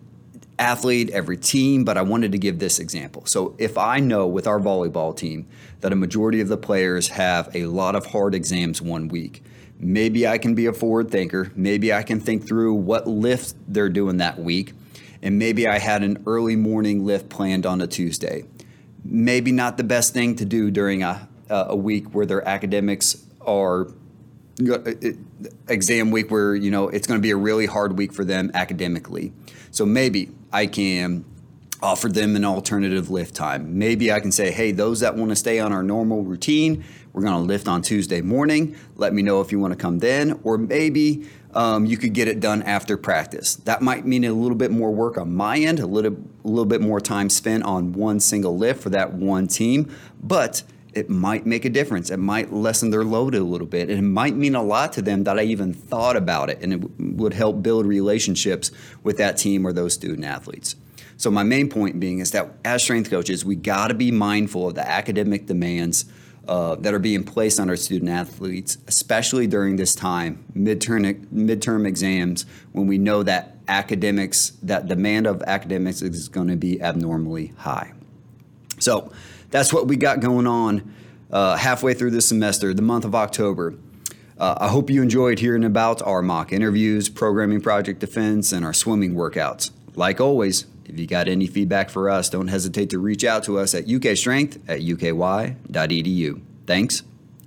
athlete, 0.58 1.10
every 1.10 1.36
team, 1.36 1.84
but 1.84 1.96
I 1.96 2.02
wanted 2.02 2.32
to 2.32 2.38
give 2.38 2.58
this 2.58 2.78
example. 2.78 3.24
So 3.26 3.54
if 3.58 3.76
I 3.76 4.00
know 4.00 4.26
with 4.26 4.46
our 4.46 4.58
volleyball 4.58 5.16
team 5.16 5.46
that 5.80 5.92
a 5.92 5.96
majority 5.96 6.40
of 6.40 6.48
the 6.48 6.56
players 6.56 7.08
have 7.08 7.54
a 7.54 7.66
lot 7.66 7.94
of 7.94 8.06
hard 8.06 8.34
exams 8.34 8.80
one 8.80 9.08
week, 9.08 9.42
maybe 9.78 10.26
I 10.26 10.38
can 10.38 10.54
be 10.54 10.66
a 10.66 10.72
forward 10.72 11.10
thinker. 11.10 11.52
Maybe 11.54 11.92
I 11.92 12.02
can 12.02 12.20
think 12.20 12.46
through 12.46 12.74
what 12.74 13.06
lift 13.06 13.54
they're 13.68 13.88
doing 13.88 14.16
that 14.18 14.38
week. 14.38 14.72
And 15.26 15.40
maybe 15.40 15.66
I 15.66 15.80
had 15.80 16.04
an 16.04 16.22
early 16.24 16.54
morning 16.54 17.04
lift 17.04 17.28
planned 17.28 17.66
on 17.66 17.80
a 17.80 17.88
Tuesday. 17.88 18.44
Maybe 19.04 19.50
not 19.50 19.76
the 19.76 19.82
best 19.82 20.14
thing 20.14 20.36
to 20.36 20.44
do 20.44 20.70
during 20.70 21.02
a, 21.02 21.28
a 21.50 21.74
week 21.74 22.14
where 22.14 22.26
their 22.26 22.46
academics 22.46 23.26
are 23.40 23.88
exam 25.68 26.12
week 26.12 26.30
where 26.30 26.54
you 26.54 26.70
know 26.70 26.88
it's 26.88 27.08
going 27.08 27.18
to 27.18 27.22
be 27.22 27.32
a 27.32 27.36
really 27.36 27.66
hard 27.66 27.98
week 27.98 28.12
for 28.12 28.24
them 28.24 28.52
academically. 28.54 29.32
So 29.72 29.84
maybe 29.84 30.30
I 30.52 30.66
can 30.66 31.24
offer 31.82 32.08
them 32.08 32.36
an 32.36 32.44
alternative 32.44 33.10
lift 33.10 33.34
time. 33.34 33.76
Maybe 33.78 34.12
I 34.12 34.20
can 34.20 34.30
say, 34.30 34.52
hey, 34.52 34.70
those 34.70 35.00
that 35.00 35.16
want 35.16 35.30
to 35.30 35.36
stay 35.36 35.58
on 35.58 35.72
our 35.72 35.82
normal 35.82 36.22
routine, 36.22 36.84
we're 37.12 37.22
going 37.22 37.34
to 37.34 37.40
lift 37.40 37.66
on 37.66 37.82
Tuesday 37.82 38.20
morning. 38.20 38.76
Let 38.94 39.12
me 39.12 39.22
know 39.22 39.40
if 39.40 39.50
you 39.50 39.58
want 39.58 39.72
to 39.72 39.76
come 39.76 39.98
then. 39.98 40.38
Or 40.44 40.56
maybe 40.56 41.26
um, 41.56 41.86
you 41.86 41.96
could 41.96 42.12
get 42.12 42.28
it 42.28 42.38
done 42.38 42.62
after 42.62 42.98
practice. 42.98 43.56
That 43.56 43.80
might 43.80 44.06
mean 44.06 44.24
a 44.24 44.32
little 44.32 44.56
bit 44.56 44.70
more 44.70 44.92
work 44.92 45.16
on 45.16 45.34
my 45.34 45.58
end, 45.58 45.80
a 45.80 45.86
little, 45.86 46.12
a 46.44 46.48
little 46.48 46.66
bit 46.66 46.82
more 46.82 47.00
time 47.00 47.30
spent 47.30 47.64
on 47.64 47.94
one 47.94 48.20
single 48.20 48.56
lift 48.58 48.82
for 48.82 48.90
that 48.90 49.14
one 49.14 49.46
team. 49.46 49.90
But 50.22 50.62
it 50.92 51.08
might 51.08 51.46
make 51.46 51.64
a 51.64 51.70
difference. 51.70 52.10
It 52.10 52.18
might 52.18 52.52
lessen 52.52 52.90
their 52.90 53.04
load 53.04 53.34
a 53.34 53.42
little 53.42 53.66
bit. 53.66 53.88
And 53.88 53.98
it 53.98 54.02
might 54.02 54.36
mean 54.36 54.54
a 54.54 54.62
lot 54.62 54.92
to 54.94 55.02
them 55.02 55.24
that 55.24 55.38
I 55.38 55.44
even 55.44 55.72
thought 55.72 56.16
about 56.16 56.50
it. 56.50 56.58
And 56.60 56.72
it 56.74 56.90
would 56.98 57.32
help 57.32 57.62
build 57.62 57.86
relationships 57.86 58.70
with 59.02 59.16
that 59.16 59.38
team 59.38 59.66
or 59.66 59.72
those 59.72 59.94
student 59.94 60.24
athletes. 60.24 60.76
So, 61.18 61.30
my 61.30 61.42
main 61.42 61.70
point 61.70 61.98
being 61.98 62.18
is 62.18 62.32
that 62.32 62.50
as 62.66 62.82
strength 62.82 63.08
coaches, 63.08 63.42
we 63.42 63.56
got 63.56 63.88
to 63.88 63.94
be 63.94 64.10
mindful 64.10 64.68
of 64.68 64.74
the 64.74 64.86
academic 64.86 65.46
demands 65.46 66.04
uh, 66.48 66.76
that 66.76 66.94
are 66.94 66.98
being 66.98 67.24
placed 67.24 67.58
on 67.58 67.68
our 67.68 67.76
student 67.76 68.10
athletes, 68.10 68.78
especially 68.86 69.46
during 69.46 69.76
this 69.76 69.94
time, 69.94 70.44
midterm, 70.56 71.26
midterm 71.26 71.86
exams, 71.86 72.46
when 72.72 72.86
we 72.86 72.98
know 72.98 73.22
that 73.22 73.56
academics, 73.68 74.50
that 74.62 74.86
demand 74.86 75.26
of 75.26 75.42
academics 75.42 76.02
is 76.02 76.28
going 76.28 76.48
to 76.48 76.56
be 76.56 76.80
abnormally 76.80 77.52
high. 77.58 77.92
So, 78.78 79.10
that's 79.50 79.72
what 79.72 79.86
we 79.86 79.96
got 79.96 80.20
going 80.20 80.46
on 80.46 80.94
uh, 81.30 81.56
halfway 81.56 81.94
through 81.94 82.10
this 82.10 82.26
semester, 82.26 82.74
the 82.74 82.82
month 82.82 83.04
of 83.04 83.14
October. 83.14 83.74
Uh, 84.38 84.54
I 84.60 84.68
hope 84.68 84.90
you 84.90 85.02
enjoyed 85.02 85.38
hearing 85.38 85.64
about 85.64 86.02
our 86.02 86.20
mock 86.20 86.52
interviews, 86.52 87.08
programming 87.08 87.60
project 87.60 88.00
defense, 88.00 88.52
and 88.52 88.64
our 88.64 88.74
swimming 88.74 89.14
workouts. 89.14 89.70
Like 89.94 90.20
always, 90.20 90.66
if 90.88 90.98
you 90.98 91.06
got 91.06 91.28
any 91.28 91.46
feedback 91.46 91.90
for 91.90 92.08
us, 92.10 92.30
don't 92.30 92.48
hesitate 92.48 92.90
to 92.90 92.98
reach 92.98 93.24
out 93.24 93.44
to 93.44 93.58
us 93.58 93.74
at 93.74 93.86
ukstrength 93.86 94.58
at 94.68 94.80
uky.edu. 94.80 96.40
Thanks, 96.66 97.02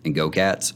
and 0.06 0.16
go 0.16 0.30
Cats. 0.30 0.74